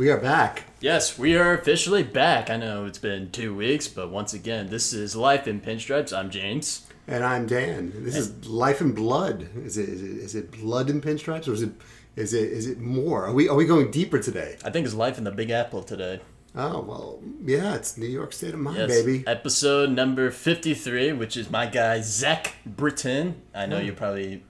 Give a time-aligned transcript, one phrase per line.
[0.00, 0.64] we are back.
[0.80, 2.48] Yes, we are officially back.
[2.48, 6.16] I know it's been two weeks, but once again, this is Life in Pinstripes.
[6.16, 6.86] I'm James.
[7.06, 7.92] And I'm Dan.
[7.94, 9.50] This is Life in Blood.
[9.56, 11.72] Is it, is it is it blood in pinstripes or is it
[12.16, 13.26] is it is it more?
[13.26, 14.56] Are we are we going deeper today?
[14.64, 16.20] I think it's Life in the Big Apple today.
[16.56, 19.22] Oh well, yeah, it's New York State of Mind, Yes, baby.
[19.26, 23.42] Episode number 53, which is my guy, Zach Britton.
[23.54, 24.44] I know you're probably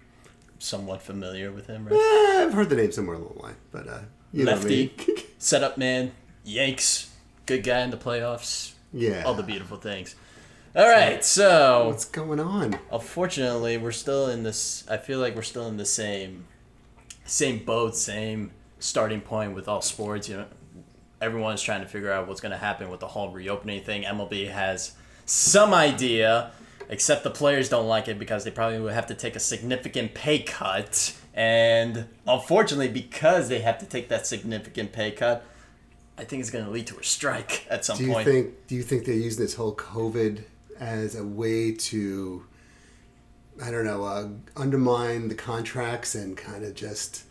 [0.60, 1.96] somewhat familiar with him, right?
[1.96, 3.98] Eh, I've heard the name somewhere along the line, but uh,
[4.32, 4.94] you Lefty,
[5.38, 6.12] setup man,
[6.44, 7.10] Yanks,
[7.46, 9.22] good guy in the playoffs, yeah.
[9.24, 10.14] all the beautiful things.
[10.74, 12.78] All right, so What's going on?
[12.92, 16.44] unfortunately we're still in this i feel like we're still in the same
[17.24, 20.28] same boat same starting point with all sports.
[20.28, 20.46] You know
[21.20, 24.04] everyone's trying to figure out what's going to happen with the whole reopening thing.
[24.04, 24.92] Mlb has
[25.26, 26.50] some idea
[26.90, 30.12] except the players don't like it because they probably would have to take a significant
[30.12, 35.46] pay cut and unfortunately because they have to take that significant pay cut
[36.18, 38.66] i think it's going to lead to a strike at some Do you point think
[38.66, 40.42] do you think they use this whole COVID
[40.78, 42.44] as a way to
[43.62, 47.24] I don't know, uh, undermine the contracts and kind of just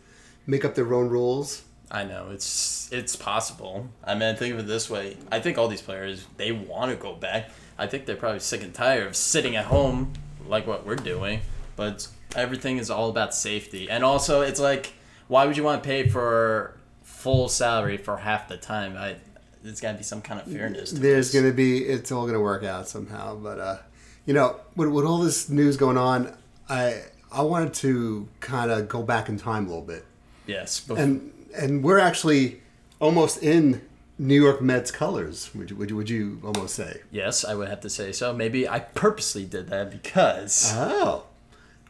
[0.46, 1.62] make up their own rules?
[1.90, 3.88] I know it's it's possible.
[4.04, 5.16] I mean, think of it this way.
[5.30, 7.50] I think all these players they want to go back.
[7.78, 10.12] I think they're probably sick and tired of sitting at home
[10.46, 11.40] like what we're doing.
[11.76, 14.92] But everything is all about safety, and also it's like,
[15.28, 18.96] why would you want to pay for full salary for half the time?
[18.96, 19.16] I
[19.62, 20.90] there's got to be some kind of fairness.
[20.90, 23.36] To There's going to be, it's all going to work out somehow.
[23.36, 23.78] But, uh,
[24.24, 26.34] you know, with, with all this news going on,
[26.68, 27.02] I
[27.32, 30.04] I wanted to kind of go back in time a little bit.
[30.46, 32.60] yes, And and we're actually
[33.00, 33.82] almost in
[34.18, 37.00] New York Mets colors, would you, would you, would you almost say?
[37.10, 38.32] yes, I would have to say so.
[38.34, 41.24] Maybe I purposely did that because Oh.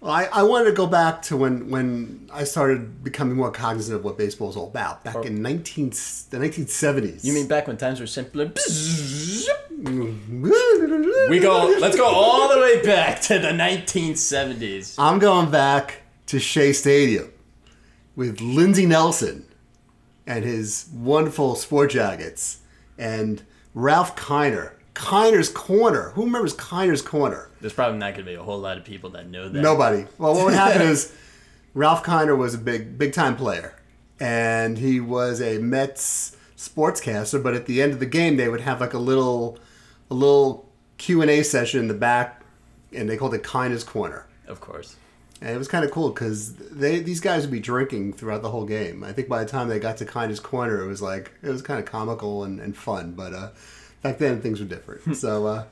[0.00, 3.96] Well, I, I wanted to go back to when, when I started becoming more cognizant
[3.98, 7.22] of what baseball is all about, back in 19, the 1970s.
[7.22, 8.50] you mean back when times were simpler.
[9.76, 10.10] we
[11.28, 11.76] We go.
[11.78, 14.94] Let's go all the way back to the 1970s.
[14.98, 17.30] I'm going back to Shea Stadium
[18.16, 19.44] with Lindsey Nelson
[20.30, 22.60] and his wonderful sport jackets
[22.96, 23.42] and
[23.74, 24.74] Ralph Kiner.
[24.94, 26.10] Kiner's Corner.
[26.10, 27.50] Who remembers Kiner's Corner?
[27.60, 29.60] There's probably not going to be a whole lot of people that know that.
[29.60, 30.06] Nobody.
[30.18, 31.12] Well, what would happen is
[31.74, 33.74] Ralph Kiner was a big, big time player,
[34.20, 37.42] and he was a Mets sportscaster.
[37.42, 39.58] But at the end of the game, they would have like a little,
[40.12, 42.42] a little Q and A session in the back,
[42.94, 44.26] and they called it Kiner's Corner.
[44.46, 44.94] Of course.
[45.40, 48.50] And it was kind of cool because they these guys would be drinking throughout the
[48.50, 49.02] whole game.
[49.02, 51.62] I think by the time they got to Kiner's Corner, it was like it was
[51.62, 53.12] kind of comical and, and fun.
[53.12, 53.50] But uh,
[54.02, 55.16] back then things were different.
[55.16, 55.64] so, uh,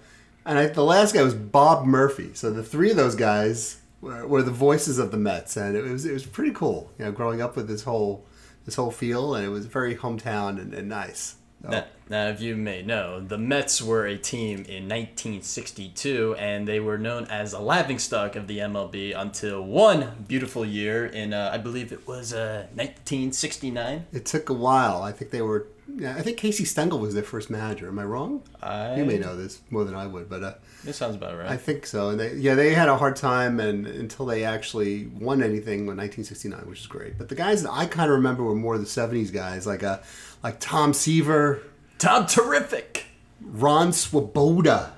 [0.46, 2.30] and I, the last guy was Bob Murphy.
[2.34, 5.82] So the three of those guys were, were the voices of the Mets, and it
[5.82, 6.90] was it was pretty cool.
[6.98, 8.24] You know, growing up with this whole
[8.64, 11.36] this whole feel, and it was very hometown and, and nice.
[11.62, 16.80] Now, now, if you may know, the Mets were a team in 1962, and they
[16.80, 21.58] were known as the laughingstock of the MLB until one beautiful year in, uh, I
[21.58, 24.06] believe it was uh, 1969.
[24.12, 25.02] it took a while.
[25.02, 25.66] I think they were.
[25.96, 27.88] Yeah, I think Casey Stengel was their first manager.
[27.88, 28.42] Am I wrong?
[28.62, 30.42] I, You may know this more than I would, but.
[30.44, 30.54] Uh,
[30.84, 31.48] This sounds about right.
[31.48, 32.10] I think so.
[32.10, 35.86] And they, yeah, they had a hard time, and until they actually won anything in
[35.86, 37.16] 1969, which is great.
[37.18, 39.98] But the guys that I kind of remember were more the 70s guys, like uh,
[40.42, 41.62] like Tom Seaver,
[41.98, 43.06] Tom Terrific!
[43.40, 44.92] Ron Swoboda.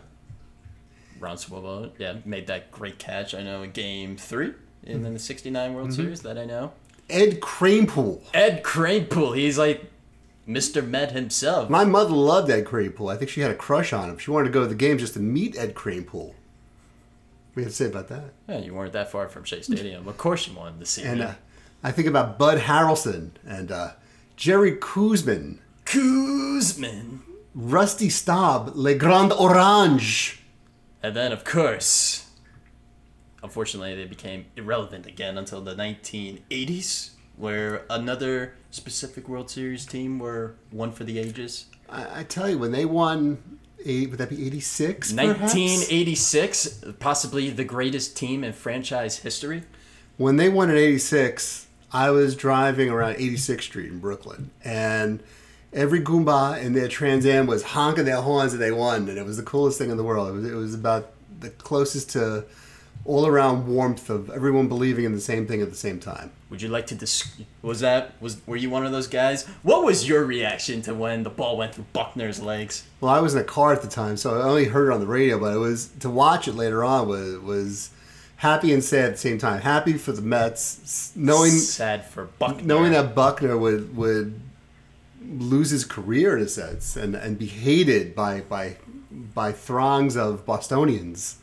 [1.19, 5.75] Ron Swoboda, yeah, made that great catch, I know, in game three in the 69
[5.75, 6.73] World Series that I know.
[7.11, 8.23] Ed Kranepool.
[8.33, 9.85] Ed Kranepool, he's like
[10.51, 10.87] Mr.
[10.87, 11.71] Met himself.
[11.71, 13.13] My mother loved Ed Kranepool.
[13.13, 14.19] I think she had a crush on him.
[14.19, 16.35] She wanted to go to the game just to meet Ed Kranepool.
[17.55, 18.33] We have to say about that.
[18.49, 20.07] Yeah, you weren't that far from Shea Stadium.
[20.09, 21.29] Of course you wanted to see And him.
[21.31, 21.35] uh,
[21.83, 23.93] I think about Bud Harrelson and uh,
[24.37, 27.21] Jerry Koosman, Koosman.
[27.55, 30.43] Rusty Staub, Le Grand Orange.
[31.03, 32.27] And then, of course,
[33.43, 40.55] unfortunately, they became irrelevant again until the 1980s, where another specific World Series team were
[40.71, 41.67] one for the ages.
[41.89, 45.13] I, I tell you, when they won, eight, would that be 86?
[45.13, 45.41] perhaps?
[45.55, 49.63] 1986, possibly the greatest team in franchise history.
[50.19, 55.23] When they won in 86, I was driving around 86th Street in Brooklyn, and
[55.73, 59.25] every Goomba in their Trans Am was honking their horns that they won, and it
[59.25, 60.29] was the coolest thing in the world.
[60.29, 62.45] It was, it was about the closest to
[63.05, 66.33] all around warmth of everyone believing in the same thing at the same time.
[66.51, 69.47] Would you like to dis- was that was were you one of those guys?
[69.63, 72.85] What was your reaction to when the ball went through Buckner's legs?
[73.01, 75.01] Well, I was in a car at the time, so I only heard it on
[75.01, 77.91] the radio, but it was to watch it later on was was
[78.37, 79.61] happy and sad at the same time.
[79.61, 82.63] Happy for the Mets, knowing sad for Buckner.
[82.65, 84.41] knowing that Buckner would would
[85.25, 88.77] lose his career in a sense and, and be hated by by
[89.11, 91.37] by throngs of Bostonians.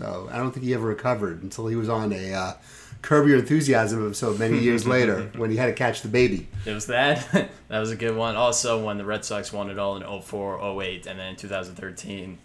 [0.00, 2.52] So I don't think he ever recovered until he was on a uh,
[3.02, 6.48] Curb Your Enthusiasm so many years later when he had to catch the baby.
[6.64, 7.28] It was that.
[7.68, 8.34] that was a good one.
[8.34, 12.38] Also, when the Red Sox won it all in 04, 08, and then in 2013,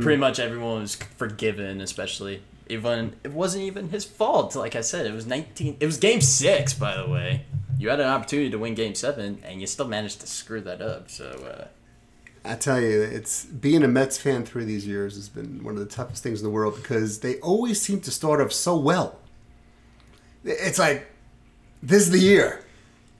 [0.00, 4.54] pretty much everyone was forgiven, especially even it wasn't even his fault.
[4.54, 5.78] Like I said, it was 19.
[5.80, 7.46] It was Game Six, by the way.
[7.78, 10.80] You had an opportunity to win Game Seven, and you still managed to screw that
[10.80, 11.10] up.
[11.10, 11.66] So uh,
[12.44, 15.80] I tell you, it's being a Mets fan through these years has been one of
[15.80, 19.18] the toughest things in the world because they always seem to start off so well.
[20.44, 21.06] It's like
[21.82, 22.64] this is the year,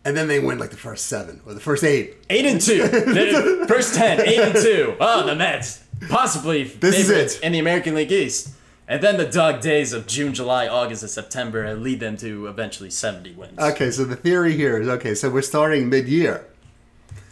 [0.04, 2.14] and then they win like the first seven or the first eight.
[2.30, 2.86] eight and two,
[3.68, 4.96] first ten, eight and two.
[5.00, 7.40] Oh, the Mets possibly This is it.
[7.44, 8.54] in the American League East.
[8.88, 12.90] And then the dog days of June, July, August, and September lead them to eventually
[12.90, 13.56] 70 wins.
[13.58, 15.14] Okay, so the theory here is okay.
[15.14, 16.44] So we're starting mid-year.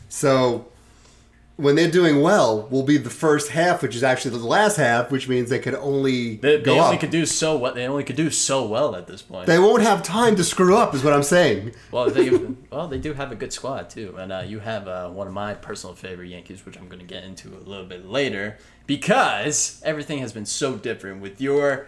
[0.09, 0.67] So
[1.61, 5.11] when they're doing well, will be the first half, which is actually the last half,
[5.11, 7.01] which means they could only They, they only up.
[7.01, 9.47] could do so what they only could do so well at this point.
[9.47, 11.73] they won't have time to screw up, is what I'm saying.
[11.93, 12.31] well, they
[12.71, 15.33] well they do have a good squad too, and uh, you have uh, one of
[15.33, 19.81] my personal favorite Yankees, which I'm going to get into a little bit later, because
[19.85, 21.87] everything has been so different with your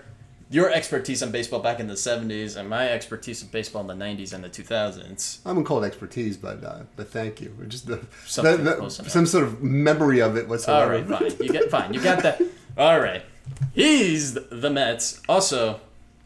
[0.52, 4.04] your expertise on baseball back in the 70s and my expertise in baseball in the
[4.04, 5.38] 90s and the 2000s.
[5.44, 7.52] I wouldn't call it expertise, but uh, but thank you.
[7.68, 10.92] Just the, Something the- the- some sort of memory of it All whatsoever.
[10.92, 11.46] right, fine.
[11.46, 11.92] You get fine.
[11.94, 12.40] You got that.
[12.78, 13.22] All right.
[13.74, 15.20] He's the Mets.
[15.28, 15.80] Also,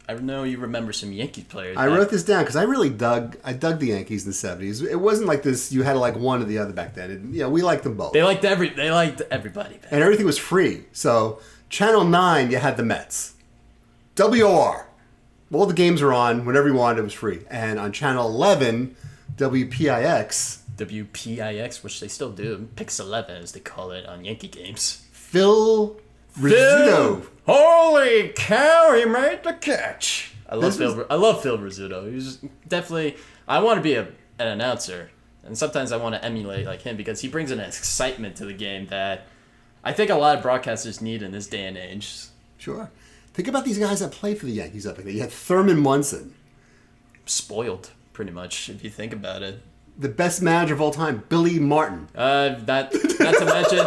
[0.09, 1.77] I know you remember some Yankees players.
[1.77, 3.37] I wrote this down because I really dug.
[3.43, 4.85] I dug the Yankees in the '70s.
[4.85, 5.71] It wasn't like this.
[5.71, 7.11] You had to like one or the other back then.
[7.11, 8.13] It, you know, we liked them both.
[8.13, 8.69] They liked every.
[8.69, 9.75] They liked everybody.
[9.77, 9.91] Back.
[9.91, 10.85] and everything was free.
[10.93, 11.39] So
[11.69, 13.33] Channel Nine, you had the Mets.
[14.17, 14.87] WR,
[15.53, 16.99] all the games were on whenever you wanted.
[16.99, 17.41] It was free.
[17.49, 18.95] And on Channel Eleven,
[19.35, 22.69] WPIX, WPIX, which they still do.
[22.75, 25.05] Pix 11, as they call it on Yankee games.
[25.11, 25.99] Phil
[26.39, 27.27] Rizzuto.
[27.45, 28.93] Holy cow!
[28.95, 30.33] He made the catch.
[30.49, 30.95] I love This Phil.
[30.95, 32.11] was- I love Phil Rizzuto.
[32.11, 32.37] He's
[32.67, 33.17] definitely.
[33.47, 34.03] I want to be a,
[34.39, 35.11] an announcer,
[35.43, 38.53] and sometimes I want to emulate like him because he brings an excitement to the
[38.53, 39.25] game that
[39.83, 42.25] I think a lot of broadcasters need in this day and age.
[42.57, 42.91] Sure.
[43.37, 45.07] Think about these guys that play for the Yankees up there.
[45.07, 46.33] You had Thurman Munson,
[47.27, 49.61] Spoiled, pretty much, if you think about it.
[49.95, 52.07] the best manager of all time, Billy Martin.
[52.15, 53.85] Uh, not not to mention,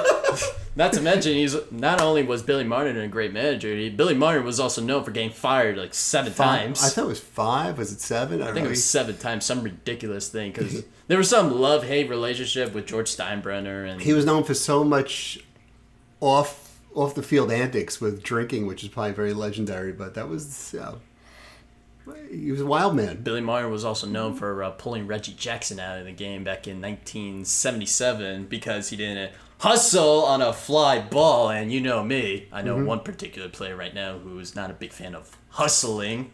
[0.76, 4.44] not to mention, he's not only was Billy Martin a great manager, he, Billy Martin
[4.44, 6.84] was also known for getting fired like seven times.
[6.84, 7.76] I thought it was five.
[7.76, 8.42] Was it seven?
[8.42, 12.08] I think it was seven times, some ridiculous thing, because there was some love hate
[12.08, 15.40] relationship with George Steinbrenner, and he was known for so much
[16.20, 16.69] off
[17.00, 19.92] off the field antics with drinking, which is probably very legendary.
[19.92, 20.96] But that was uh,
[22.30, 23.22] he was a wild man.
[23.22, 26.66] Billy Meyer was also known for uh, pulling Reggie Jackson out of the game back
[26.66, 31.50] in 1977 because he didn't hustle on a fly ball.
[31.50, 34.92] And you know me, I know one particular player right now who's not a big
[34.92, 36.30] fan of hustling.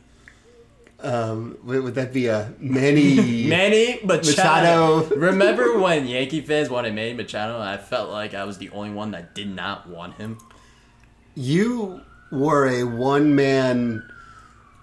[0.99, 3.47] Um, would, would that be a Manny?
[3.49, 5.03] Manny Machado.
[5.03, 5.17] Machado.
[5.17, 7.61] Remember when Yankee fans wanted Manny Machado?
[7.61, 10.39] I felt like I was the only one that did not want him.
[11.37, 12.01] You
[12.33, 14.11] were a one man.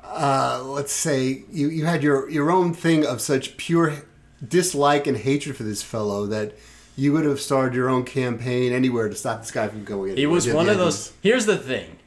[0.04, 4.04] Uh, let's say you, you had your your own thing of such pure
[4.48, 6.54] dislike and hatred for this fellow that
[6.96, 10.12] you would have started your own campaign anywhere to stop this guy from going.
[10.12, 10.36] He anywhere.
[10.36, 11.12] was one of those.
[11.22, 11.98] Here's the thing.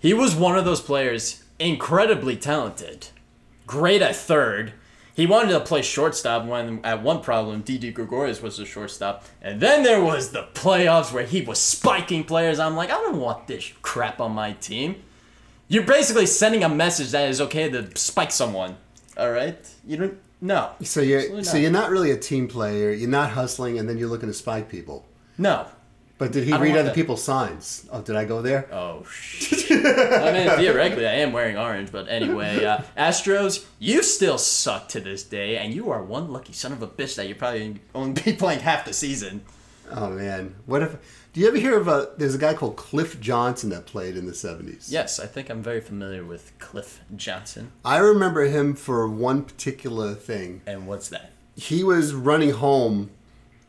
[0.00, 3.08] He was one of those players, incredibly talented,
[3.66, 4.72] great at third.
[5.14, 9.60] He wanted to play shortstop when at one problem Didi Gregorius was the shortstop, and
[9.60, 12.58] then there was the playoffs where he was spiking players.
[12.58, 15.02] I'm like, I don't want this crap on my team.
[15.68, 18.76] You're basically sending a message that it's okay to spike someone.
[19.16, 20.18] All right, you don't.
[20.40, 20.70] No.
[20.82, 22.90] So you're so you're not really a team player.
[22.90, 25.04] You're not hustling, and then you're looking to spike people.
[25.36, 25.66] No.
[26.22, 26.94] But did he read other that.
[26.94, 27.84] people's signs?
[27.90, 28.72] Oh, did I go there?
[28.72, 29.84] Oh, shit.
[29.84, 35.00] I mean, theoretically, I am wearing orange, but anyway, uh, Astros, you still suck to
[35.00, 38.22] this day, and you are one lucky son of a bitch that you're probably only
[38.22, 39.42] be playing half the season.
[39.90, 40.96] Oh man, what if?
[41.32, 42.10] Do you ever hear of a?
[42.16, 44.92] There's a guy called Cliff Johnson that played in the '70s.
[44.92, 47.72] Yes, I think I'm very familiar with Cliff Johnson.
[47.84, 50.62] I remember him for one particular thing.
[50.68, 51.32] And what's that?
[51.56, 53.10] He was running home,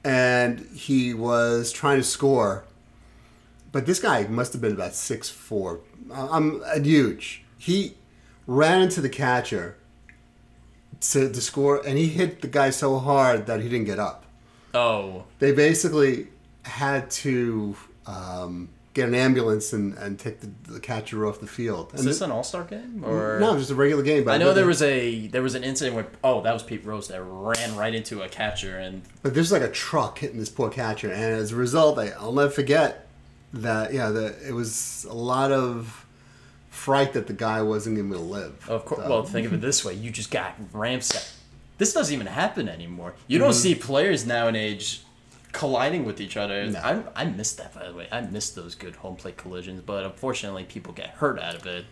[0.03, 2.65] and he was trying to score.
[3.71, 5.79] But this guy must have been about six four.
[6.11, 7.43] I'm uh, huge.
[7.57, 7.95] He
[8.45, 9.77] ran into the catcher
[10.99, 14.25] to, to score, and he hit the guy so hard that he didn't get up.
[14.73, 16.27] Oh, they basically
[16.63, 21.91] had to um, get an ambulance and, and take the, the catcher off the field.
[21.93, 24.23] Is And this th- an All Star game or no, just a regular game.
[24.23, 26.85] But I know there was a there was an incident where oh that was Pete
[26.85, 30.49] Rose that ran right into a catcher and But there's like a truck hitting this
[30.49, 33.07] poor catcher, and as a result, I, I'll never forget
[33.53, 33.93] that.
[33.93, 36.05] Yeah, the, it was a lot of
[36.69, 38.67] fright that the guy wasn't going to live.
[38.69, 41.31] of course So- well think of it this way you just got ramset.
[41.77, 43.13] This doesn't even happen anymore.
[43.27, 43.45] You Mm-hmm.
[43.45, 45.02] don't see players nowadays
[45.53, 46.65] colliding with each other.
[46.67, 46.79] No.
[46.79, 48.07] I I missed that by the way.
[48.11, 51.85] I missed those good home plate collisions, but unfortunately people get hurt out of it.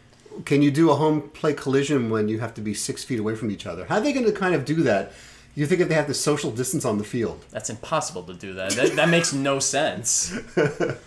[0.46, 3.36] Can you do a home plate collision when you have to be six feet away
[3.36, 3.86] from each other?
[3.86, 5.12] How are they going to kind of do that?
[5.56, 7.44] You think if they have the social distance on the field?
[7.52, 8.72] That's impossible to do that.
[8.72, 10.34] That, that makes no sense.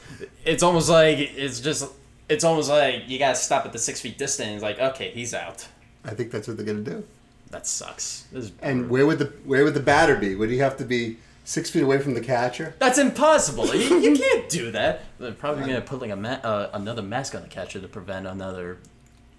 [0.45, 1.91] It's almost like it's just.
[2.29, 4.63] It's almost like you gotta stop at the six feet distance.
[4.63, 5.67] Like, okay, he's out.
[6.05, 7.05] I think that's what they're going to do.
[7.51, 8.27] That sucks.
[8.33, 10.35] This And where would the where would the batter be?
[10.35, 12.75] Would he have to be six feet away from the catcher?
[12.79, 13.75] That's impossible.
[13.75, 15.03] You, you can't do that.
[15.19, 18.27] They're probably gonna put like a ma- uh, another mask on the catcher to prevent
[18.27, 18.79] another.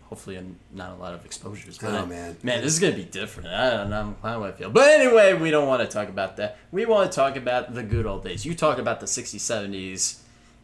[0.09, 1.79] Hopefully, an- not a lot of exposures.
[1.79, 2.38] But Oh, I- man.
[2.43, 3.50] man, this is gonna be different.
[3.50, 4.69] I don't know how I feel.
[4.69, 6.57] But anyway, we don't want to talk about that.
[6.71, 8.45] We want to talk about the good old days.
[8.45, 10.19] You talk about the '60s, '70s,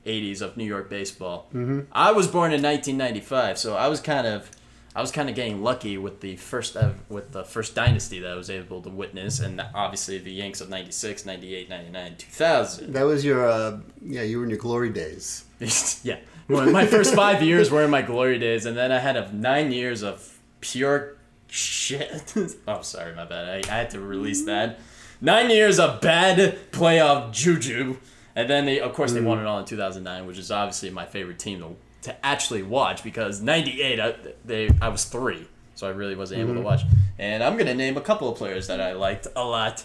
[0.05, 1.47] '80s of New York baseball.
[1.55, 1.81] Mm-hmm.
[1.91, 4.51] I was born in 1995, so I was kind of.
[4.93, 8.31] I was kind of getting lucky with the first of, with the first dynasty that
[8.31, 12.93] I was able to witness, and obviously the Yanks of '96, '98, '99, 2000.
[12.93, 14.23] That was your uh, yeah.
[14.23, 15.45] You were in your glory days.
[16.03, 16.17] yeah.
[16.49, 19.33] Well, my first five years were in my glory days, and then I had a
[19.33, 21.15] nine years of pure
[21.47, 22.33] shit.
[22.67, 23.65] oh, sorry, my bad.
[23.65, 24.79] I, I had to release that.
[25.21, 27.97] Nine years of bad playoff juju,
[28.35, 31.05] and then they, of course, they won it all in 2009, which is obviously my
[31.05, 34.15] favorite team to, to actually watch because 98, I,
[34.45, 36.81] they I was three, so I really wasn't able to watch.
[37.19, 39.83] And I'm gonna name a couple of players that I liked a lot.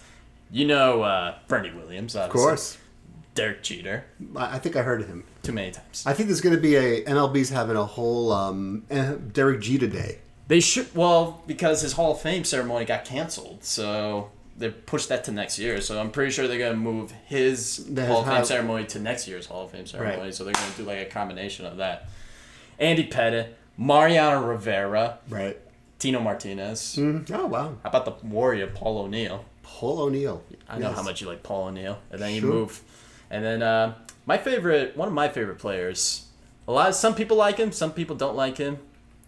[0.50, 2.78] You know, uh, Bernie Williams, Of course,
[3.34, 4.04] Derek Jeter,
[4.36, 5.24] I I think I heard of him.
[5.42, 6.04] too many times.
[6.06, 9.88] I think there's going to be a MLB's having a whole um, eh, Derek Jeter
[9.88, 10.18] Day.
[10.48, 15.24] They should well because his Hall of Fame ceremony got canceled, so they pushed that
[15.24, 15.80] to next year.
[15.80, 19.28] So I'm pretty sure they're gonna move his That Hall of Fame ceremony to next
[19.28, 20.22] year's Hall of Fame ceremony.
[20.22, 20.34] Right.
[20.34, 22.08] So they're gonna do like a combination of that.
[22.78, 25.58] Andy Pettitte, Mariano Rivera, Right.
[25.98, 26.96] Tino Martinez.
[26.98, 29.44] Mm, oh wow, How about the Warrior Paul O'Neill?
[29.62, 30.42] Paul O'Neill.
[30.68, 30.96] I know Yes.
[30.96, 32.82] how much you like Paul O'Neill, and then you move,
[33.30, 33.94] and then uh,
[34.26, 36.26] my favorite, one of my favorite players.
[36.68, 38.78] A lot, Of, some people like him, some people don't like him.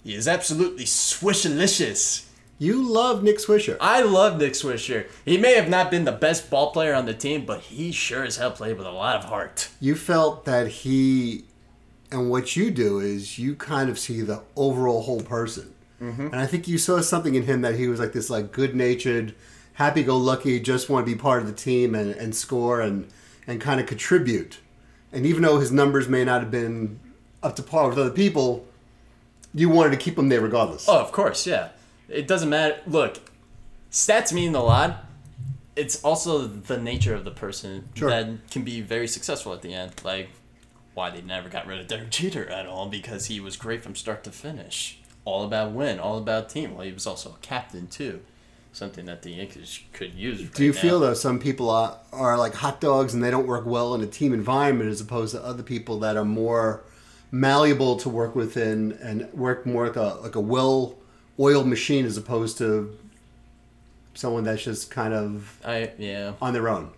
[0.04, 2.25] He is absolutely swishalicious.
[2.59, 3.77] You love Nick Swisher.
[3.81, 5.09] I love Nick Swisher.
[5.25, 8.25] He may have not been the best ball player on the team, but he sure
[8.25, 9.69] as hell played with a lot of heart.
[9.81, 11.45] You felt that he,
[12.11, 15.73] and what you do is you kind of see the overall whole person.
[16.03, 16.27] Mm-hmm.
[16.27, 18.75] And I think you saw something in him that he was like this like good
[18.75, 19.35] natured,
[19.75, 23.09] happy go lucky, just want to be part of the team and, and score and
[23.47, 24.59] and kind of contribute.
[25.12, 27.00] And even though his numbers may not have been
[27.43, 28.67] up to par with other people,
[29.55, 30.88] you wanted to keep him there regardless.
[30.88, 31.71] Oh, of course, yeah.
[32.09, 32.81] It doesn't matter.
[32.87, 33.19] Look,
[33.91, 35.05] stats mean a lot.
[35.77, 38.11] It's also the nature of the person Sure.
[38.11, 39.93] that can be very successful at the end.
[40.05, 40.31] Like,
[40.95, 43.95] why they never got rid of Derek Jeter at all because he was great from
[43.95, 44.99] start to finish.
[45.25, 46.75] All about win, all about team.
[46.75, 48.21] Well, he was also a captain too,
[48.73, 50.50] something that the Yankees could use.
[50.50, 53.47] Do you right feel though some people are, are like hot dogs and they don't
[53.47, 56.83] work well in a team environment as opposed to other people that are more
[57.31, 60.98] malleable to work within and, and work more like a like a well
[61.38, 62.97] oiled machine as opposed to
[64.14, 66.33] someone that's just kind of I yeah.
[66.42, 66.90] on their own.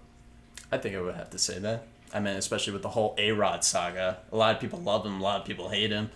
[0.73, 1.87] I think I would have to say that.
[2.12, 4.18] I mean, especially with the whole A Rod saga.
[4.32, 6.11] A lot of people love him, a lot of people hate him.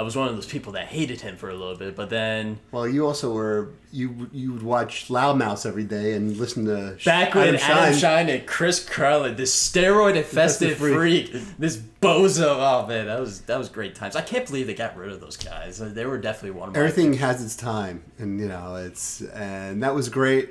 [0.00, 2.58] I was one of those people that hated him for a little bit, but then
[2.72, 7.34] Well, you also were you you would watch Loudmouth every day and listen to back
[7.34, 8.00] when Adam Adam Schein.
[8.00, 11.28] Schein and Chris Carlin, this steroid infested freak.
[11.28, 12.56] freak, this bozo.
[12.58, 14.16] Oh man, that was that was great times.
[14.16, 15.82] I can't believe they got rid of those guys.
[15.82, 19.20] Uh, they were definitely one of my Everything has its time, and you know it's
[19.20, 20.48] and that was great.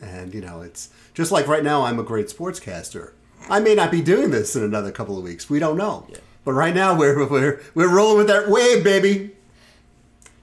[0.00, 3.12] And you know it's just like right now, I'm a great sportscaster.
[3.48, 5.48] I may not be doing this in another couple of weeks.
[5.48, 6.08] We don't know.
[6.10, 6.16] Yeah.
[6.44, 9.32] But right now, we're we're we're rolling with that wave, baby.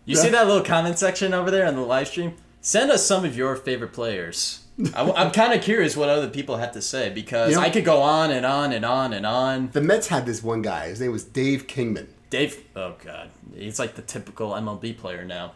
[0.05, 2.35] You see that little comment section over there on the live stream?
[2.61, 4.63] Send us some of your favorite players.
[4.95, 7.69] I, am kind of curious what other people have to say because You know- I
[7.69, 9.69] could go on and on and on and on.
[9.71, 10.89] The Mets had this one guy.
[10.89, 12.07] His name was Dave Kingman.
[12.29, 15.53] Dave, oh god, he's like the typical MLB player now.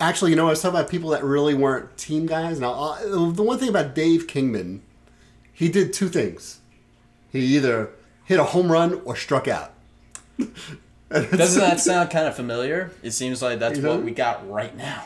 [0.00, 2.60] Actually, you know, I was talking about people that really weren't team guys.
[2.60, 4.82] Now, uh, the one thing about Dave Kingman,
[5.52, 6.60] he did two things.
[7.30, 7.90] He either
[8.24, 9.73] hit a home run or struck out.
[11.10, 12.90] Doesn't that sound kind of familiar?
[13.02, 15.04] It seems like that's what we got right now.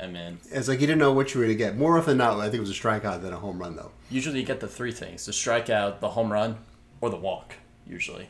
[0.00, 1.76] I mean, It's like you didn't know what you were going to get.
[1.76, 3.92] More often than not, I think it was a strikeout than a home run, though.
[4.10, 6.56] usually you get the three things: the strikeout, the home run,
[7.00, 7.54] or the walk.
[7.86, 8.28] Usually,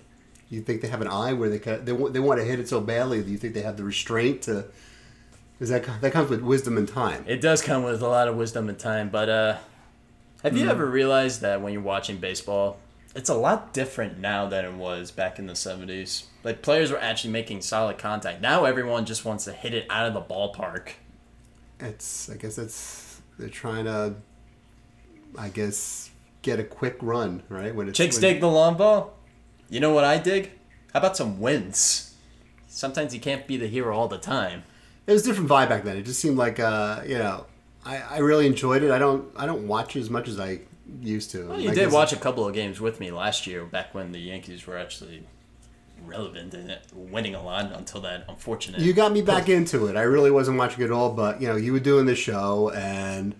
[0.50, 2.59] You think they have an eye where they can, they want they want to hit
[2.59, 3.23] it so badly?
[3.23, 4.66] Do you think they have the restraint to?
[5.61, 7.25] Is that that comes with wisdom and time?
[7.28, 9.56] It does come with a lot of wisdom and time, but uh,
[10.42, 12.78] have you ever realized that when you're watching baseball,
[13.14, 16.25] it's a lot different now than it was back in the '70s?
[16.45, 18.40] Like players were actually making solid contact.
[18.40, 20.90] Now everyone just wants to hit it out of the ballpark.
[21.81, 24.14] It's I guess it's they're trying to,
[25.37, 26.11] I guess,
[26.42, 29.14] get a quick run right when it's Chicks when, dig the long ball.
[29.69, 30.50] You know what I dig?
[30.92, 32.14] How about some wins?
[32.69, 34.64] Sometimes you can't be the hero all the time.
[35.07, 35.97] It was a different vibe back then.
[35.97, 37.47] It just seemed like uh, you know,
[37.85, 38.90] I, I really enjoyed it.
[38.90, 40.61] I don't I don't watch as much as I
[41.00, 41.49] used to.
[41.49, 44.18] Well, you did watch a couple of games with me last year, back when the
[44.20, 45.25] Yankees were actually
[46.06, 48.80] relevant and winning a lot until that unfortunate.
[48.80, 49.96] You got me back into it.
[49.96, 53.34] I really wasn't watching it all, but you know, you were doing the show and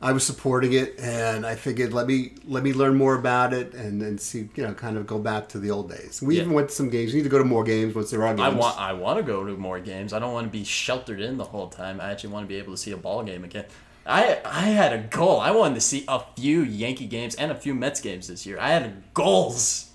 [0.00, 3.74] I was supporting it and I figured let me let me learn more about it
[3.74, 6.20] and then see, you know, kind of go back to the old days.
[6.22, 6.42] We Yeah.
[6.42, 7.12] even went to some games.
[7.12, 8.40] We need to go to more games once there are games.
[8.40, 10.12] I want I want to go to more games.
[10.12, 12.00] I don't want to be sheltered in the whole time.
[12.00, 13.64] I actually want to be able to see a ball game again.
[14.08, 15.40] I I had a goal.
[15.40, 18.58] I wanted to see a few Yankee games and a few Mets games this year.
[18.58, 19.90] I had goals,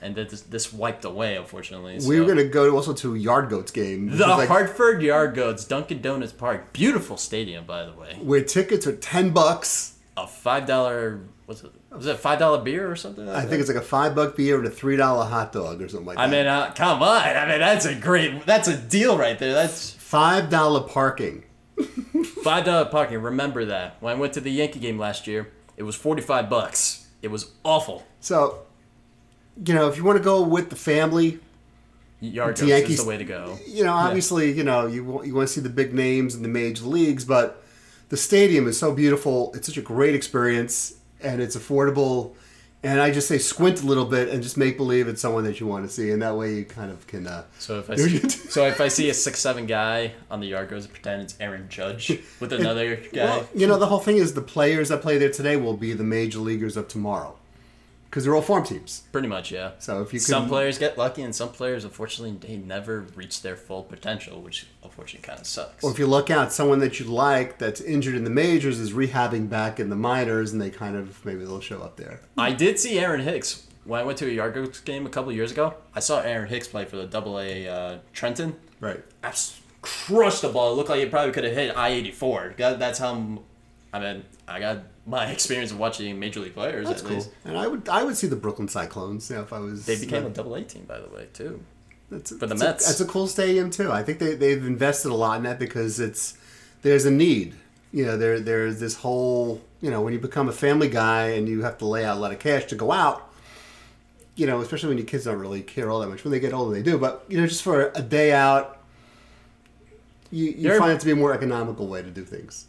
[0.00, 1.98] and this this wiped away unfortunately.
[2.06, 4.16] we were gonna go also to Yard Goats game.
[4.16, 8.16] the like- Hartford Yard Goats, Dunkin' Donuts Park, beautiful stadium by the way.
[8.22, 9.94] where tickets are ten bucks.
[10.16, 13.26] A five dollar was it was it a five dollar beer or something?
[13.26, 15.80] Like I think it's like a five buck beer and a three dollar hot dog
[15.82, 16.22] or something like that.
[16.22, 17.22] I mean, uh, come on!
[17.22, 18.44] I mean, that's a great.
[18.44, 19.52] That's a deal right there.
[19.52, 21.44] That's five dollar parking.
[22.44, 23.18] Five dollar parking.
[23.20, 23.96] Remember that.
[24.00, 27.06] When I went to the Yankee game last year, it was forty five bucks.
[27.22, 28.04] It was awful.
[28.20, 28.60] So,
[29.64, 31.40] you know, if you want to go with the family,
[32.20, 33.58] Yard The Yankees- is the way to go.
[33.66, 36.48] you know, obviously, you know, you you want to see the big names in the
[36.48, 37.62] major leagues, but
[38.08, 39.52] the stadium is so beautiful.
[39.54, 42.34] It's such a great experience, and it's affordable.
[42.84, 45.58] And I just say squint a little bit and just make believe it's someone that
[45.58, 47.26] you want to see, and that way you kind of can.
[47.26, 50.46] Uh, So if I see, so if I see a six seven guy on the
[50.46, 53.24] Yard Goats, pretend it's Aaron Judge with another guy.
[53.24, 55.92] well, you know, the whole thing is the players that play there today will be
[55.92, 57.36] the major leaguers of tomorrow,
[58.08, 59.02] because they're all farm teams.
[59.12, 59.72] Pretty much, yeah.
[59.78, 63.42] So if you some can- players get lucky, and some players, unfortunately, they never reach
[63.42, 65.84] their full potential, which unfortunately kind of sucks.
[65.84, 68.92] Or if you look out, someone that you like that's injured in the majors is
[68.92, 72.20] rehabbing back in the minors, and they kind of maybe they'll show up there.
[72.36, 75.52] I did see Aaron Hicks when I went to a Yard game a couple years
[75.52, 75.74] ago.
[75.94, 78.56] I saw Aaron Hicks play for the Double A uh, Trenton.
[78.80, 79.02] Right.
[79.22, 80.72] Abs- crushed the ball.
[80.72, 82.54] It looked like it probably could have hit I eighty four.
[82.56, 83.42] That's how.
[83.92, 86.88] I mean, I got my experience of watching major league players.
[86.88, 87.16] That's at cool.
[87.16, 87.30] least.
[87.44, 89.28] And I would I would see the Brooklyn Cyclones.
[89.30, 91.62] You know, if I was They became a Double A team, by the way, too.
[92.10, 92.84] that's, for the that's Mets.
[92.84, 93.90] A, that's a cool stadium too.
[93.90, 96.36] I think they they've invested a lot in that because it's
[96.82, 97.54] there's a need.
[97.92, 101.48] You know, there there's this whole you know when you become a family guy and
[101.48, 103.24] you have to lay out a lot of cash to go out.
[104.36, 106.22] You know, especially when your kids don't really care all that much.
[106.22, 106.96] When they get older, they do.
[106.96, 108.78] But you know, just for a day out,
[110.30, 112.67] you, you find it to be a more economical way to do things.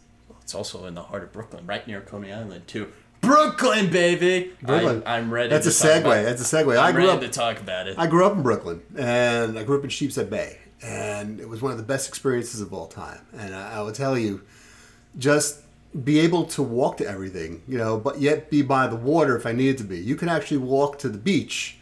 [0.50, 2.90] It's also in the heart of Brooklyn, right near Coney Island, too.
[3.20, 4.50] Brooklyn, baby.
[4.60, 5.04] Brooklyn.
[5.06, 5.48] I, am ready.
[5.48, 6.24] That's to a talk segue.
[6.24, 6.76] That's a segue.
[6.76, 7.20] I'm I grew ready up.
[7.20, 7.96] to talk about it.
[7.96, 11.62] I grew up in Brooklyn, and I grew up in Sheepshead Bay, and it was
[11.62, 13.20] one of the best experiences of all time.
[13.32, 14.42] And I, I will tell you,
[15.18, 15.60] just
[16.04, 19.46] be able to walk to everything, you know, but yet be by the water if
[19.46, 20.00] I needed to be.
[20.00, 21.78] You can actually walk to the beach.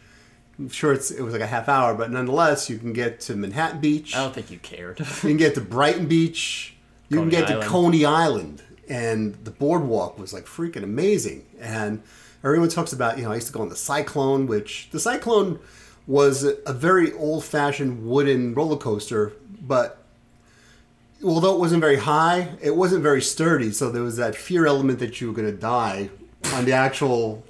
[0.59, 3.35] I'm sure it's, it was like a half hour, but nonetheless, you can get to
[3.35, 4.15] Manhattan Beach.
[4.15, 4.99] I don't think you cared.
[4.99, 6.75] You can get to Brighton Beach.
[7.09, 8.63] You Coney can get to Coney Island.
[8.87, 11.45] And the boardwalk was like freaking amazing.
[11.59, 12.01] And
[12.43, 15.59] everyone talks about, you know, I used to go on the Cyclone, which the Cyclone
[16.07, 20.03] was a very old fashioned wooden roller coaster, but
[21.23, 23.71] although it wasn't very high, it wasn't very sturdy.
[23.71, 26.09] So there was that fear element that you were going to die
[26.53, 27.43] on the actual.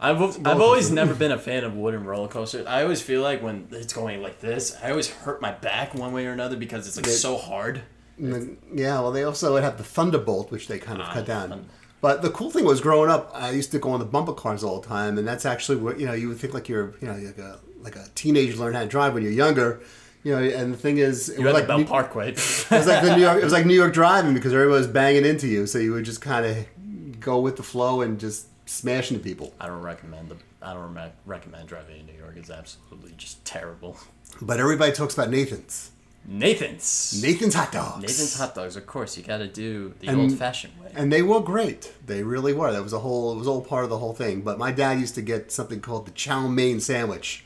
[0.00, 2.66] I've, I've always never been a fan of wooden roller coasters.
[2.66, 6.12] I always feel like when it's going like this, I always hurt my back one
[6.12, 7.82] way or another because it's like They- so hard.
[8.18, 11.48] Yeah, well, they also would have the Thunderbolt, which they kind of Ah, cut down.
[11.48, 11.66] fun.
[12.00, 14.64] But the cool thing was growing up, I used to go on the bumper cars
[14.64, 16.12] all the time, and that's actually what you know.
[16.12, 18.88] You would think like you're, you know, like a like a teenager learn how to
[18.88, 19.80] drive when you're younger,
[20.24, 20.42] you know.
[20.42, 22.30] And the thing is, it You was like Bell New- Parkway.
[22.32, 24.88] it was like the New York, it was like New York driving because everybody was
[24.88, 28.46] banging into you, so you would just kind of go with the flow and just
[28.68, 29.54] smash into people.
[29.60, 30.36] I don't recommend the.
[30.60, 32.34] I don't re- recommend driving in New York.
[32.36, 33.96] It's absolutely just terrible.
[34.40, 35.90] But everybody talks about Nathan's,
[36.24, 37.20] Nathan's.
[37.22, 39.16] Nathan's hot dogs, Nathan's hot dogs, of course.
[39.16, 40.90] You got to do the And- old-fashioned way.
[40.94, 41.92] and they were great.
[42.06, 42.72] They really were.
[42.72, 44.42] That was a whole, it was all part of the whole thing.
[44.42, 47.44] But my dad used to get something called the chow mein sandwich.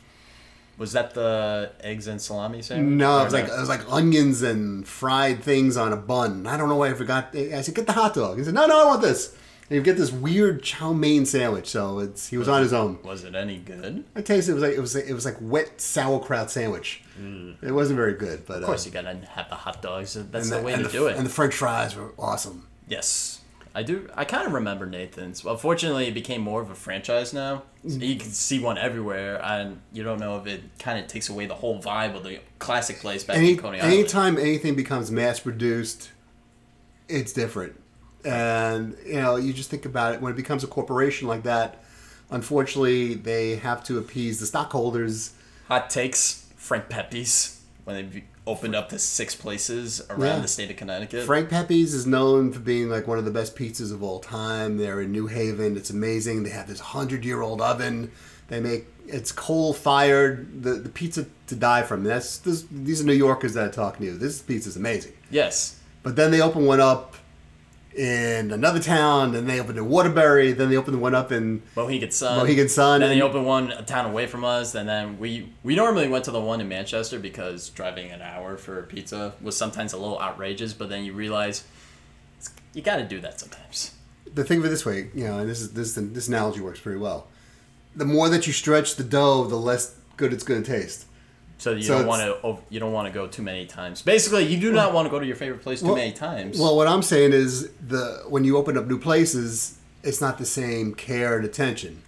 [0.79, 2.95] Was that the eggs and salami sandwich?
[2.99, 6.47] No, it was like it was like onions and fried things on a bun.
[6.47, 7.31] I don't know why I forgot.
[7.35, 9.35] I said, "Get the hot dog." He said, "No, no, I want this."
[9.69, 11.69] And you get this weird chow mein sandwich.
[11.69, 12.99] So it's he was on his own.
[13.03, 14.05] Was it any good?
[14.15, 17.03] I tasted it was like it was like, it was like wet sauerkraut sandwich.
[17.21, 17.63] Mm.
[17.63, 20.17] It wasn't very good, but Of uh, course, you gotta have the hot dogs.
[20.17, 21.17] Uh, that's the, way and to the, do it.
[21.17, 22.69] And the French fries were awesome.
[22.87, 23.41] Yes,
[23.75, 24.09] I do.
[24.15, 25.45] I kind of remember Nathan's.
[25.45, 27.65] Unfortunately, it became more of a franchise now.
[27.83, 28.09] So mm.
[28.09, 31.47] you can see one everywhere, and you don't know if it kind of takes away
[31.47, 33.95] the whole vibe of the classic place back Any, in Coney Island.
[33.95, 36.13] anytime anything becomes mass produced,
[37.09, 37.81] it's different.
[38.27, 41.83] And you know, you just think about it when it becomes a corporation like that.
[42.31, 45.33] Unfortunately, they have to appease the stockholders.
[45.69, 50.39] Hot takes: Frank Pepe's when they opened up to six places around Yeah.
[50.41, 51.25] the state of Connecticut.
[51.25, 54.77] Frank Pepe's is known for being like one of the best pizzas of all time.
[54.77, 55.77] They're in New Haven.
[55.77, 56.43] It's amazing.
[56.45, 58.11] They have this hundred year old oven.
[58.49, 60.63] They make it's coal fired.
[60.65, 62.03] The the pizza to die from.
[62.05, 64.19] That's this, these are New Yorkers that are talking to you.
[64.19, 65.13] This pizza is amazing.
[65.31, 67.15] yes, But then they open one up
[67.97, 69.33] in another town.
[69.33, 70.53] Then they opened in Waterbury.
[70.53, 72.39] Then they opened one up in Mohegan Sun.
[72.39, 75.49] Mohegan Sun, and Then they opened one a town away from us, and then we
[75.65, 79.57] we normally went to the one in Manchester because driving an hour for pizza was
[79.57, 80.73] sometimes a little outrageous.
[80.75, 81.65] But then you realize
[82.39, 83.93] it's- you got to do that sometimes.
[84.35, 86.81] the thing of it this way, you know, and this is this this analogy works
[86.81, 87.29] pretty well.
[87.95, 91.06] The more that you stretch the dough, the less good it's going to taste.
[91.59, 94.03] So you So don't want to you don't want to go too many times.
[94.03, 96.59] Basically, you do not want to go to your favorite place too Well- many times.
[96.59, 100.45] Well, what I'm saying is the when you open up new places, it's not the
[100.47, 102.03] same care and attention.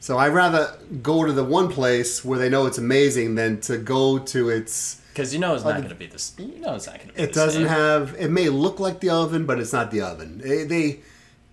[0.00, 3.78] So I'd rather go to the one place where they know it's amazing than to
[3.78, 5.00] go to its.
[5.12, 6.34] because you know it's not going to be this.
[6.38, 7.22] You know it's not going to be.
[7.22, 7.68] It doesn't same.
[7.68, 8.14] have.
[8.18, 10.38] It may look like the oven, but it's not the oven.
[10.44, 11.00] They, they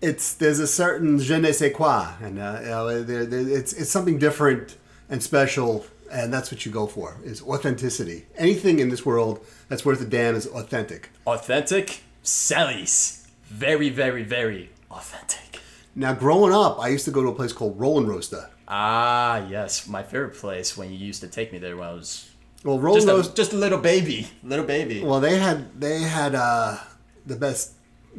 [0.01, 3.71] it's there's a certain je ne sais quoi, and uh, you know, there, there, it's
[3.73, 4.75] it's something different
[5.09, 8.25] and special, and that's what you go for is authenticity.
[8.37, 11.09] Anything in this world that's worth a damn is authentic.
[11.25, 12.01] authentic.
[12.23, 15.59] Sally's very very very authentic.
[15.93, 18.49] Now, growing up, I used to go to a place called Roll-N-Roaster.
[18.67, 22.29] Ah yes, my favorite place when you used to take me there when I was
[22.63, 25.03] Well, Rollin' just a, just a little baby, little baby.
[25.03, 26.77] Well, they had they had uh,
[27.25, 27.73] the best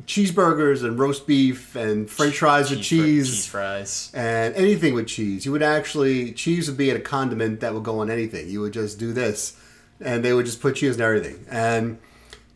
[0.07, 3.29] cheeseburgers and roast beef and French fries with cheese.
[3.29, 4.11] cheese fries.
[4.15, 5.45] and anything with cheese.
[5.45, 8.49] You would actually cheese would be at a condiment that would go on anything.
[8.49, 9.57] You would just do this,
[10.01, 11.45] and they would just put cheese on everything.
[11.51, 11.99] And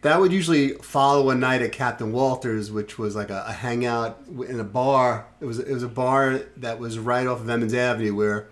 [0.03, 4.21] that would usually follow a night at Captain Walters, which was like a, a hangout
[4.49, 5.27] in a bar.
[5.41, 8.49] It was it was a bar that was right off of Emmons Avenue where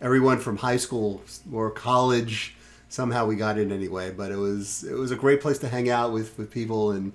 [0.00, 2.56] everyone from high school or college
[2.88, 4.10] somehow we got in anyway.
[4.10, 7.12] But it was it was a great place to hang out with with people and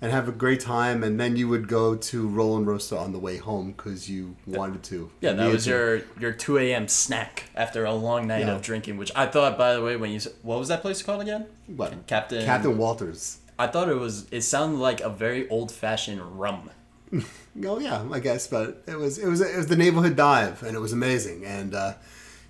[0.00, 1.02] and have a great time.
[1.02, 5.10] And then you would go to Roll-N-Roaster on the way home because you wanted to.
[5.20, 5.70] Yeah, that was to.
[5.70, 6.88] your your two a.m.
[6.88, 8.54] snack after a long night Yeah.
[8.56, 8.96] of drinking.
[8.96, 11.46] Which I thought, by the way, when you what was that place called again?
[11.66, 12.06] What?
[12.06, 13.38] Captain Captain Walters.
[13.58, 14.26] I thought it was.
[14.30, 16.70] It sounded like a very old fashioned rum.
[17.64, 20.76] Oh yeah, I guess, but it was it was it was the neighborhood dive, and
[20.76, 21.46] it was amazing.
[21.46, 21.94] And uh,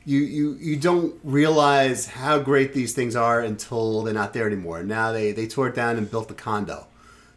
[0.04, 4.82] you you you don't realize how great these things are until they're not there anymore.
[4.82, 6.88] Now they they tore it down and built the condo,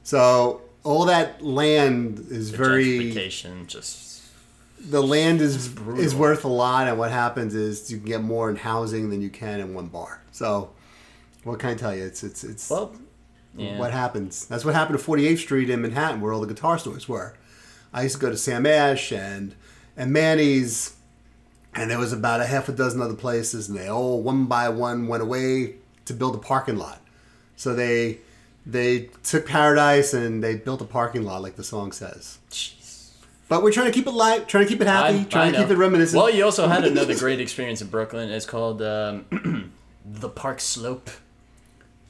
[0.04, 3.32] so all that land is The very
[3.68, 4.10] just
[4.80, 8.50] the land is is worth a lot, and what happens is you can get more
[8.50, 10.22] in housing than you can in one bar.
[10.32, 10.72] So,
[11.44, 12.04] what can I tell you?
[12.04, 12.96] It's it's it's well.
[13.56, 13.78] Yeah.
[13.78, 14.46] what happens.
[14.46, 17.36] That's what happened to 48th Street in Manhattan, where all the guitar stores were.
[17.92, 19.56] I used to go to Sam Ash and
[19.98, 20.96] and Manny's,
[21.76, 24.70] and there was about a half a dozen other places, and they all one by
[24.70, 27.02] one went away to build a parking lot.
[27.58, 28.20] So they
[28.72, 32.40] they took Paradise and they built a parking lot, like the song says.
[32.52, 33.12] Jeez.
[33.48, 35.58] But we're trying to keep it light, trying to keep it happy, I- trying I
[35.58, 36.22] to keep it reminiscent.
[36.22, 38.30] Well, you also had another great experience in Brooklyn.
[38.30, 39.72] It's called um,
[40.06, 41.10] the Park Slope.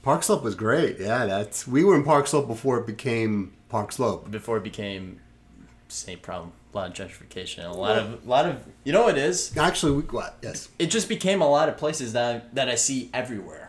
[0.01, 0.99] Park Slope was great.
[0.99, 4.29] Yeah, that's we were in Park Slope before it became Park Slope.
[4.31, 5.19] Before it became
[5.87, 6.51] same problem.
[6.73, 7.65] A lot of gentrification.
[7.67, 9.55] A lot of a lot of you know what it is.
[9.57, 10.37] Actually, we, what?
[10.41, 10.69] Yes.
[10.77, 13.68] It just became a lot of places that that I see everywhere.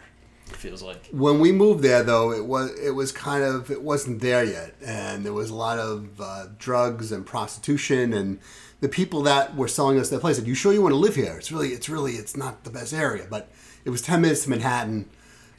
[0.50, 1.06] It feels like.
[1.12, 4.74] when we moved there though it was it was kind of it wasn't there yet
[4.84, 8.38] and there was a lot of uh, drugs and prostitution and
[8.80, 11.14] the people that were selling us that place said you sure you want to live
[11.14, 13.48] here it's really it's really it's not the best area but
[13.84, 15.08] it was 10 minutes to manhattan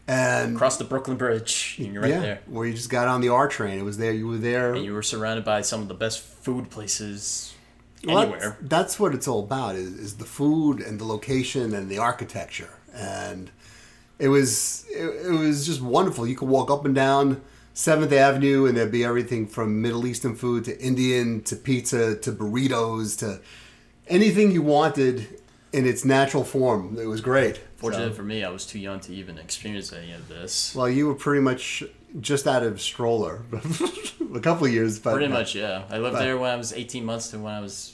[0.08, 2.40] and Across the Brooklyn Bridge, and you're right yeah there.
[2.48, 4.84] where you just got on the r train it was there you were there And
[4.84, 7.54] you were surrounded by some of the best food places
[8.04, 8.58] Well, anywhere.
[8.62, 12.00] That's, that's what it's all about is, is the food and the location and the
[12.00, 12.74] architecture.
[12.94, 13.52] And
[14.22, 16.26] it was it, it was just wonderful.
[16.28, 17.42] You could walk up and down
[17.74, 22.32] Seventh Avenue and there'd be everything from Middle Eastern food to Indian to pizza to
[22.32, 23.42] burritos to
[24.08, 25.40] anything you wanted
[25.74, 26.98] in its natural form.
[27.00, 27.58] It was great.
[27.78, 30.76] Fortunate So- for me, I was too young to even experience any of this.
[30.76, 31.84] well, you were pretty much
[32.20, 33.42] just out of stroller,
[34.36, 35.84] a couple of years, but Pretty much, yeah.
[35.90, 37.94] I lived but- there when I was 18 months to when I was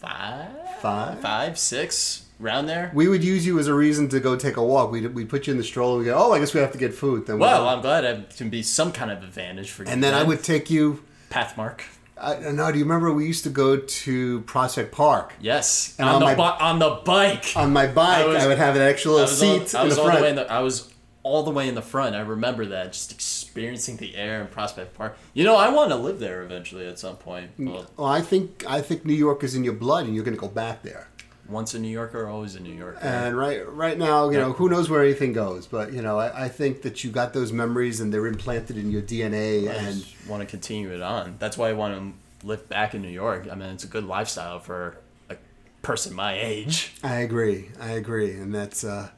[0.00, 1.20] five, Five?
[1.20, 2.90] five, six, round there.
[2.94, 4.90] We would use you as a reason to go take a walk.
[4.90, 5.98] We'd, we'd put you in the stroller.
[5.98, 7.26] We go, oh, I guess we have to get food.
[7.26, 7.68] Then we Well.
[7.68, 9.90] I'm glad I can be some kind of advantage for you.
[9.90, 11.02] and then I would take you.
[11.30, 11.80] Pathmark.
[12.16, 16.14] I no, do you remember we used to go to Prospect Park Yes, And on,
[16.16, 17.52] on the my- bi- on the bike.
[17.56, 18.18] on my bike?
[18.18, 19.96] I, I was- would have an extra I little was, seat all, I in was
[19.96, 20.18] the all front.
[20.18, 20.52] the way in the.
[20.52, 20.94] I was
[21.24, 22.14] all the way in the front.
[22.14, 25.18] I remember that, just experiencing the air in Prospect Park.
[25.32, 27.58] You know, I want to live there eventually at some point.
[27.58, 30.24] Mm, well, well, I think I think New York is in your blood, and you're
[30.24, 31.08] going to go back there.
[31.48, 32.98] Once a New Yorker, or always a New Yorker.
[33.02, 36.44] And right right now, you know, who knows where anything goes, but you know, I,
[36.44, 39.68] I think that you got those memories and they're implanted in your DNA.
[39.68, 41.36] I And just want to continue it on.
[41.38, 41.94] That's why I want
[42.40, 43.46] to live back in New York.
[43.50, 44.96] I mean, it's a good lifestyle for
[45.30, 45.36] a
[45.82, 46.94] person my age.
[47.02, 49.10] I agree, I agree, and that's uh,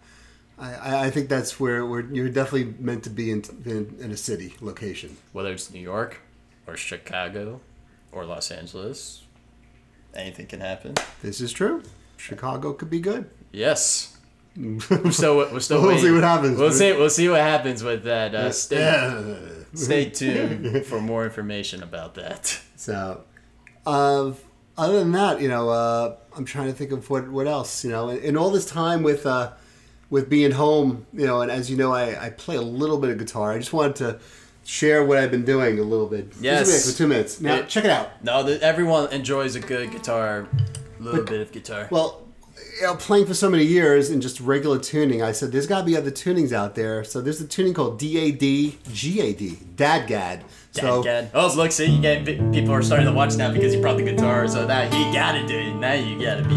[0.58, 4.10] I- I I think that's where where you're definitely meant to be in in, in
[4.10, 5.16] a city location.
[5.32, 6.20] Whether it's New York
[6.66, 7.60] or Chicago
[8.10, 9.22] or Los Angeles,
[10.14, 10.94] anything can happen.
[11.22, 11.82] This is true.
[12.16, 13.28] Chicago could be good.
[13.52, 14.16] Yes.
[14.56, 16.04] We're still, we're still We'll waiting.
[16.04, 16.58] see what happens.
[16.58, 16.92] We'll see.
[16.92, 18.34] We'll see what happens with that.
[18.34, 19.34] Uh, stay, Yeah.
[19.74, 22.58] stay tuned for more information about that.
[22.76, 23.22] So,
[23.84, 24.32] uh,
[24.78, 27.84] other than that, you know, uh, I'm trying to think of what what else.
[27.84, 29.52] You know, in, in all this time with uh,
[30.08, 33.10] with being home, you know, and as you know, I, I play a little bit
[33.10, 33.52] of guitar.
[33.52, 34.20] I just wanted to
[34.64, 36.32] share what I've been doing a little bit.
[36.40, 36.90] Yes.
[36.90, 37.40] for two minutes.
[37.42, 38.24] Now, It- check it out.
[38.24, 40.48] No, the, everyone enjoys a good guitar,
[41.00, 41.88] little bit of guitar.
[41.90, 42.22] Well,
[42.80, 45.80] you know, playing for so many years in just regular tuning, I said there's got
[45.80, 47.04] to be other tunings out there.
[47.04, 50.42] So there's a tuning called DAD GAD, DADGAD.
[50.72, 51.30] So Dad, Gad.
[51.34, 54.02] Oh, look, see, you get people are starting to watch now because you brought the
[54.04, 54.48] guitar.
[54.48, 55.74] So now you gotta do it.
[55.74, 56.56] Now you gotta be.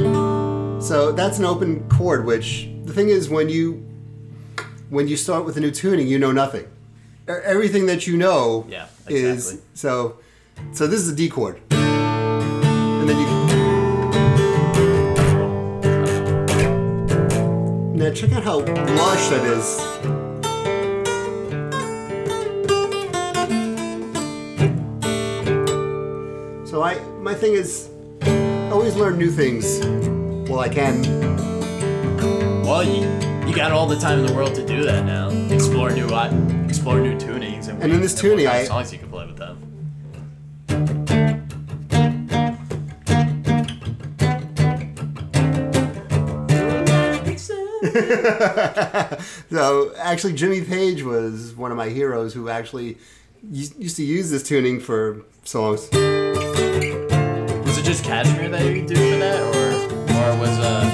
[0.82, 3.86] So that's an open chord, which the thing is when you
[4.90, 6.66] when you start with a new tuning, you know nothing.
[7.28, 9.70] Everything that you know Yeah, is exactly.
[9.74, 10.18] so
[10.74, 11.62] so this is a D chord.
[11.72, 13.28] And then you
[18.00, 20.80] Now check out how lush that is.
[26.70, 27.90] So I my thing is
[28.72, 29.80] always learn new things
[30.50, 31.02] while I can.
[32.64, 33.02] Well, you
[33.48, 35.30] you got all the time in the world to do that now.
[35.54, 36.30] Explore new uh,
[36.68, 39.09] explore new tunings and, And in this tuning, I- songs you can
[49.52, 52.98] So actually, Jimmy Page was one of my heroes who actually
[53.52, 55.90] used to use this tuning for songs.
[55.92, 59.70] Was it just Kashmir that you do for that, or
[60.16, 60.86] or was uh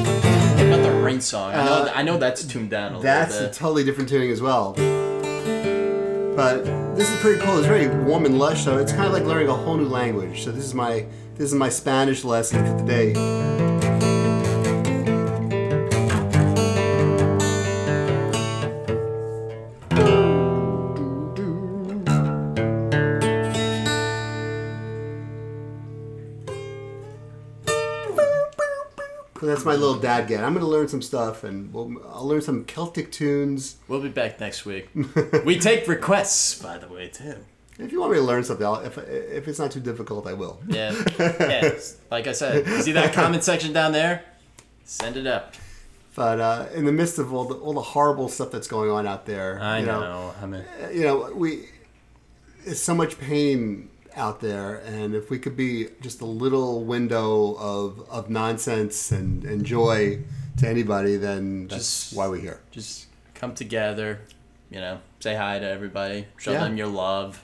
[0.57, 1.53] what about the Rain song?
[1.53, 3.05] I know Uh, I know that's tuned down a little bit.
[3.07, 4.73] That's a totally different tuning as well.
[6.35, 7.57] But this is pretty cool.
[7.59, 10.43] It's very warm and lush, so it's kind of like learning a whole new language.
[10.43, 13.13] So this is my this is my Spanish lesson for today.
[29.45, 30.43] So that's my little DADGAD.
[30.43, 33.75] I'm going to learn some stuff, and we'll, I'll learn some Celtic tunes.
[33.87, 34.89] We'll be back next week.
[35.45, 37.35] we take requests, by the way, too.
[37.77, 40.33] If you want me to learn something, I'll, if if it's not too difficult, I
[40.33, 40.59] will.
[40.67, 41.77] Yeah, yeah.
[42.09, 44.23] Like I said, see that comment section down there?
[44.83, 45.53] Send it up.
[46.15, 49.05] But uh, in the midst of all the all the horrible stuff that's going on
[49.05, 50.33] out there, I you know.
[50.41, 51.67] I mean, you know, we
[52.65, 57.55] it's so much pain out there, and if we could be just a little window
[57.55, 60.19] of of nonsense and, and joy
[60.57, 62.59] to anybody, then that's Just- why we're here.
[62.71, 64.21] just come together.
[64.71, 66.25] You know, say hi to everybody.
[66.37, 66.63] Show Yeah.
[66.63, 67.43] them your love,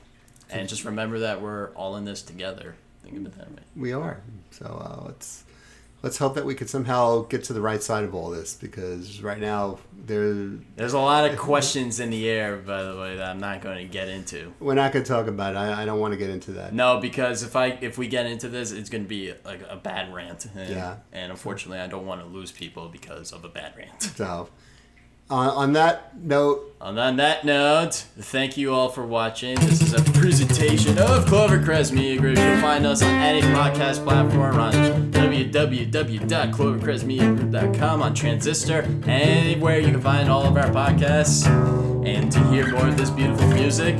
[0.49, 2.75] and just remember that we're all in this together.
[3.03, 3.62] Think of it that way.
[3.75, 4.21] We are.
[4.51, 5.43] So uh, let's
[6.03, 9.21] let's hope that we could somehow get to the right side of all this, because
[9.21, 10.33] right now there
[10.75, 13.77] There's a lot of questions in the air, by the way, that I'm not going
[13.77, 14.53] to get into.
[14.59, 15.57] we're not going to talk about it.
[15.57, 16.73] I, I don't want to get into that.
[16.73, 19.75] No, because if I if we get into this, it's going to be like a
[19.75, 20.45] bad rant.
[20.55, 20.97] And, Yeah.
[21.11, 24.01] And unfortunately, I don't want to lose people because of a bad rant.
[24.01, 24.49] So
[25.32, 29.56] uh, on that note, On on that note, thank you all for watching.
[29.56, 32.38] This is a presentation of Clovercrest Media Group.
[32.38, 34.74] You'll find us on any podcast platform on
[35.12, 41.46] www.clovercrestmediagroup.com on Transistor, anywhere you can find all of our podcasts.
[42.06, 43.96] And to hear more of this beautiful music.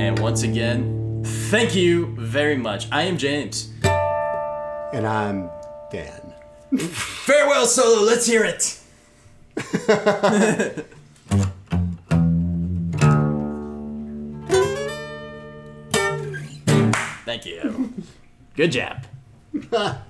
[0.00, 2.88] And once again, thank you very much.
[2.90, 3.70] I am James.
[3.84, 5.48] and I'm
[5.92, 6.34] Dan.
[6.76, 8.02] Farewell, solo.
[8.02, 8.79] Let's hear it.
[17.24, 17.92] Thank you.
[18.56, 19.04] Good job.